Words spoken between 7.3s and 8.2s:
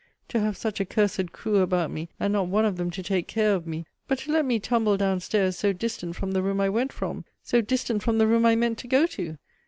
so distant from